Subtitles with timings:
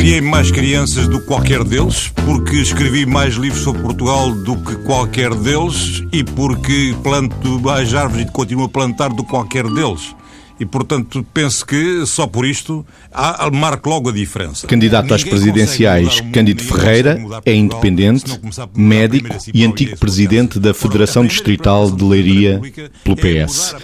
[0.00, 4.74] Criei mais crianças do que qualquer deles, porque escrevi mais livros sobre Portugal do que
[4.76, 10.16] qualquer deles e porque planto mais árvores e continuo a plantar do que qualquer deles.
[10.58, 14.66] E, portanto, penso que só por isto há, marca logo a diferença.
[14.66, 18.40] Candidato às presidenciais, Cândido Ferreira é independente,
[18.74, 22.58] médico e antigo presidente da Federação Distrital de Leiria
[23.04, 23.76] pelo PS.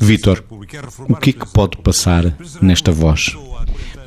[0.00, 0.42] Vítor,
[1.06, 3.36] o que é que pode passar nesta voz?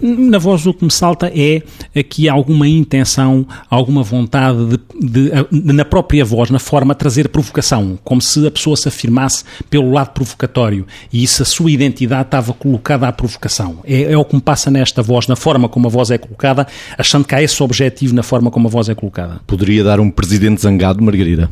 [0.01, 1.61] Na voz o que me salta é
[1.97, 8.21] aqui alguma intenção, alguma vontade de, de, na própria voz, na forma, trazer provocação, como
[8.21, 13.07] se a pessoa se afirmasse pelo lado provocatório e isso a sua identidade estava colocada
[13.07, 13.79] à provocação.
[13.83, 16.65] É, é o que me passa nesta voz, na forma como a voz é colocada,
[16.97, 19.41] achando que há esse objetivo na forma como a voz é colocada.
[19.45, 21.49] Poderia dar um presidente zangado, Margarida?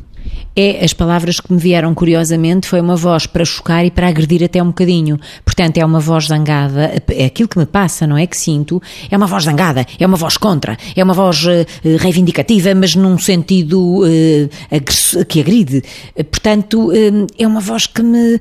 [0.55, 4.43] É, as palavras que me vieram curiosamente foi uma voz para chocar e para agredir
[4.43, 5.19] até um bocadinho.
[5.45, 8.27] Portanto, é uma voz zangada, é aquilo que me passa, não é?
[8.27, 11.65] Que sinto, é uma voz zangada, é uma voz contra, é uma voz uh,
[11.97, 15.83] reivindicativa, mas num sentido uh, que agride.
[16.29, 18.39] Portanto, uh, é uma voz que me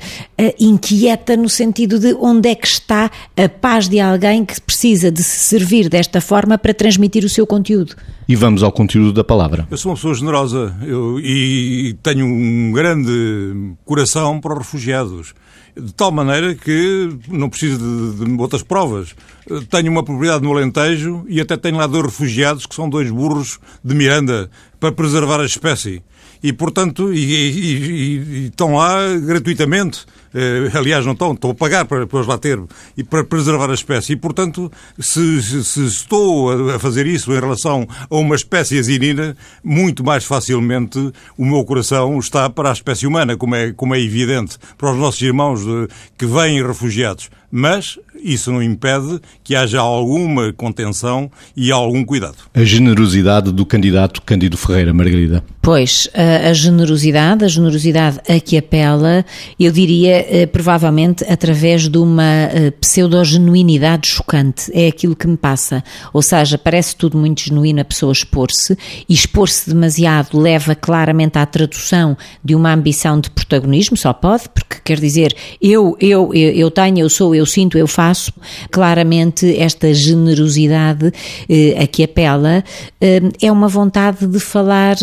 [0.58, 5.22] inquieta no sentido de onde é que está a paz de alguém que precisa de
[5.22, 7.94] se servir desta forma para transmitir o seu conteúdo.
[8.28, 9.66] E vamos ao conteúdo da palavra.
[9.70, 15.32] Eu sou uma pessoa generosa eu, e tenho um grande coração para os refugiados.
[15.74, 19.14] De tal maneira que não preciso de, de outras provas.
[19.70, 23.58] Tenho uma propriedade no Alentejo e até tenho lá dois refugiados que são dois burros
[23.82, 26.02] de Miranda para preservar a espécie
[26.42, 27.76] e, portanto, e, e,
[28.42, 30.06] e, estão lá gratuitamente.
[30.34, 32.60] Eh, aliás, não estão, estão a pagar para, para os lá ter
[32.96, 34.12] e para preservar a espécie.
[34.12, 39.36] E, portanto, se, se, se, estou a fazer isso em relação a uma espécie asinina,
[39.62, 40.98] muito mais facilmente
[41.36, 44.98] o meu coração está para a espécie humana, como é, como é evidente, para os
[44.98, 47.30] nossos irmãos de, que vêm refugiados.
[47.50, 52.36] Mas isso não impede que haja alguma contenção e algum cuidado.
[52.52, 55.42] A generosidade do candidato Cândido Ferreira, Margarida.
[55.62, 59.24] Pois, a, a generosidade, a generosidade a que apela,
[59.58, 64.70] eu diria, eh, provavelmente através de uma eh, pseudo-genuinidade chocante.
[64.74, 65.82] É aquilo que me passa.
[66.12, 68.76] Ou seja, parece tudo muito genuíno a pessoa expor-se
[69.08, 74.67] e expor-se demasiado leva claramente à tradução de uma ambição de protagonismo, só pode, porque
[74.88, 78.32] quer dizer, eu, eu, eu, tenho, eu sou, eu sinto, eu faço
[78.70, 81.12] claramente esta generosidade
[81.46, 82.64] eh, a que apela
[82.98, 84.96] eh, é uma vontade de falar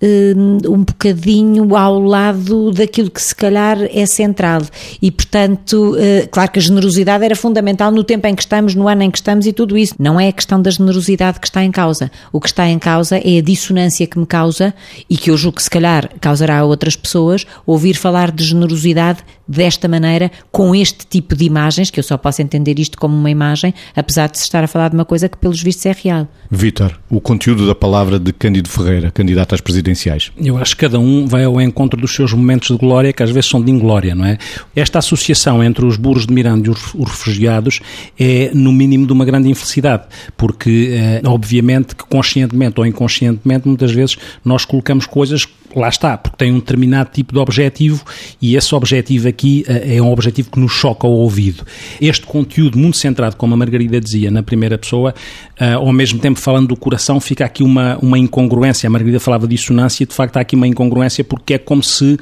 [0.00, 0.32] eh,
[0.66, 4.62] um bocadinho ao lado daquilo que se calhar é central
[5.02, 8.88] e portanto, eh, claro que a generosidade era fundamental no tempo em que estamos, no
[8.88, 9.94] ano em que estamos e tudo isso.
[9.98, 12.10] Não é a questão da generosidade que está em causa.
[12.32, 14.72] O que está em causa é a dissonância que me causa
[15.10, 19.17] e que eu julgo que se calhar causará a outras pessoas ouvir falar de generosidade
[19.46, 23.30] desta maneira, com este tipo de imagens, que eu só posso entender isto como uma
[23.30, 26.28] imagem, apesar de se estar a falar de uma coisa que, pelos vistos, é real.
[26.50, 30.30] Vítor, o conteúdo da palavra de Cândido Ferreira, candidato às presidenciais.
[30.36, 33.30] Eu acho que cada um vai ao encontro dos seus momentos de glória, que às
[33.30, 34.38] vezes são de inglória, não é?
[34.76, 37.80] Esta associação entre os burros de Miranda e os refugiados
[38.18, 40.04] é, no mínimo, de uma grande infelicidade,
[40.36, 46.36] porque, é, obviamente, que conscientemente ou inconscientemente, muitas vezes nós colocamos coisas lá está, porque
[46.36, 48.04] tem um determinado tipo de objetivo
[48.40, 51.64] e esse objetivo aqui uh, é um objetivo que nos choca ao ouvido.
[52.00, 55.14] Este conteúdo muito centrado, como a Margarida dizia, na primeira pessoa,
[55.60, 58.86] uh, ao mesmo tempo falando do coração, fica aqui uma, uma incongruência.
[58.86, 61.82] A Margarida falava de dissonância e de facto há aqui uma incongruência porque é como
[61.82, 62.18] se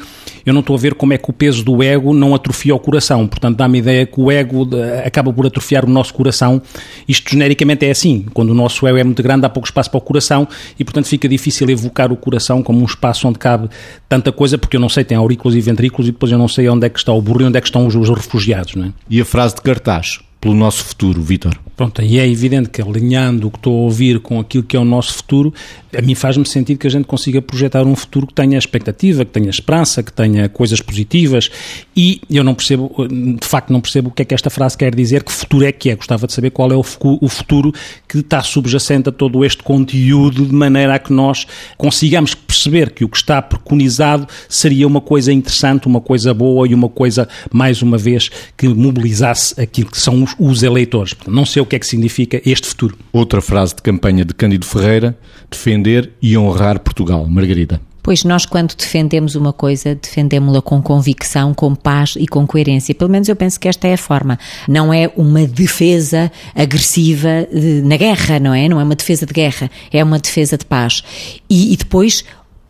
[0.46, 2.78] eu não estou a ver como é que o peso do ego não atrofia o
[2.78, 3.26] coração.
[3.26, 6.62] Portanto, dá-me a ideia que o ego eh, acaba por atrofiar o nosso coração.
[7.08, 8.24] Isto genericamente é assim.
[8.32, 10.46] Quando o nosso ego é muito grande, há pouco espaço para o coração
[10.78, 13.68] e, portanto, fica difícil evocar o coração como um espaço onde cabe
[14.08, 16.68] tanta coisa, porque eu não sei, tem aurículos e ventrículos e depois eu não sei
[16.68, 18.74] onde é que está o burro e onde é que estão os, os refugiados.
[18.74, 18.92] Não é?
[19.08, 20.20] E a frase de cartaz?
[20.46, 21.58] Pelo nosso futuro, Vítor?
[21.76, 24.80] Pronto, e é evidente que alinhando o que estou a ouvir com aquilo que é
[24.80, 25.52] o nosso futuro,
[25.94, 29.30] a mim faz-me sentido que a gente consiga projetar um futuro que tenha expectativa, que
[29.32, 31.50] tenha esperança, que tenha coisas positivas
[31.94, 34.94] e eu não percebo, de facto não percebo o que é que esta frase quer
[34.94, 37.72] dizer, que futuro é que é, gostava de saber qual é o, o futuro
[38.08, 43.04] que está subjacente a todo este conteúdo de maneira a que nós consigamos perceber que
[43.04, 47.82] o que está preconizado seria uma coisa interessante, uma coisa boa e uma coisa, mais
[47.82, 51.14] uma vez, que mobilizasse aquilo que são os, os eleitores.
[51.26, 52.96] Não sei o que é que significa este futuro.
[53.12, 55.18] Outra frase de campanha de Cândido Ferreira,
[55.50, 57.26] defender e honrar Portugal.
[57.26, 57.80] Margarida.
[58.06, 62.94] Pois nós, quando defendemos uma coisa, defendemos-la com convicção, com paz e com coerência.
[62.94, 64.38] Pelo menos eu penso que esta é a forma.
[64.68, 68.68] Não é uma defesa agressiva de, na guerra, não é?
[68.68, 71.02] Não é uma defesa de guerra, é uma defesa de paz.
[71.50, 72.24] E, e depois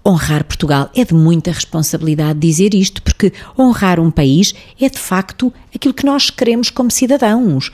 [0.07, 0.89] honrar Portugal.
[0.95, 6.07] É de muita responsabilidade dizer isto, porque honrar um país é de facto aquilo que
[6.07, 7.73] nós queremos como cidadãos.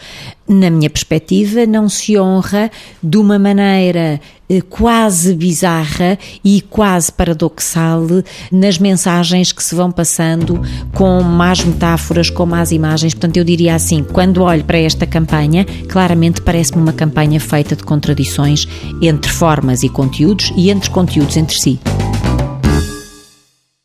[0.49, 2.71] Na minha perspectiva, não se honra
[3.03, 8.03] de uma maneira eh, quase bizarra e quase paradoxal
[8.51, 10.61] nas mensagens que se vão passando
[10.95, 13.15] com más metáforas, com más imagens.
[13.15, 17.85] Portanto, eu diria assim: quando olho para esta campanha, claramente parece-me uma campanha feita de
[17.85, 18.67] contradições
[19.01, 21.79] entre formas e conteúdos e entre conteúdos entre si.